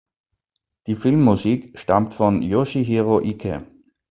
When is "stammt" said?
1.77-2.15